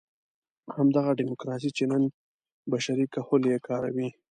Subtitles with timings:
[0.75, 2.03] همدغه ډیموکراسي چې نن
[2.71, 4.07] بشري کهول یې کاروي.